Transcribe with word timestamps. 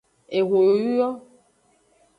Ehun 0.37 0.63
yoyu 0.67 0.91
yo. 0.97 1.09